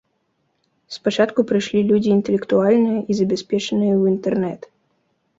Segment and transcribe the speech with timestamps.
[0.95, 4.61] Спачатку прыйшлі людзі інтэлектуальныя і забяспечаныя ў інтэрнэт.